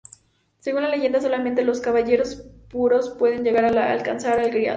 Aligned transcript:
Según 0.57 0.81
la 0.81 0.89
leyenda, 0.89 1.21
solamente 1.21 1.61
los 1.63 1.79
caballeros 1.79 2.41
puros 2.71 3.11
pueden 3.11 3.43
llegar 3.43 3.65
a 3.65 3.91
alcanzar 3.91 4.39
el 4.39 4.49
Grial. 4.49 4.69